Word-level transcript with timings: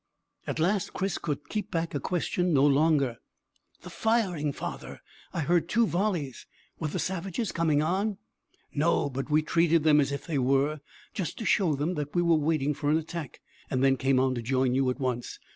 At 0.47 0.57
last 0.57 0.93
Chris 0.93 1.19
could 1.19 1.47
keep 1.47 1.69
back 1.69 1.93
a 1.93 1.99
question 1.99 2.53
no 2.53 2.65
longer. 2.65 3.17
"The 3.83 3.91
firing, 3.91 4.51
father 4.51 4.99
I 5.31 5.41
heard 5.41 5.69
two 5.69 5.85
volleys. 5.85 6.47
Were 6.79 6.87
the 6.87 6.97
savages 6.97 7.51
coming 7.51 7.83
on?" 7.83 8.17
"No, 8.73 9.11
but 9.11 9.29
we 9.29 9.43
treated 9.43 9.83
them 9.83 10.01
as 10.01 10.11
if 10.11 10.25
they 10.25 10.39
were, 10.39 10.79
just 11.13 11.37
to 11.37 11.45
show 11.45 11.75
them 11.75 11.93
that 11.93 12.15
we 12.15 12.23
were 12.23 12.33
waiting 12.35 12.73
for 12.73 12.89
an 12.89 12.97
attack, 12.97 13.41
and 13.69 13.83
then 13.83 13.95
came 13.95 14.19
on 14.19 14.33
to 14.33 14.41
join 14.41 14.73
you 14.73 14.89
at 14.89 14.99
once. 14.99 15.37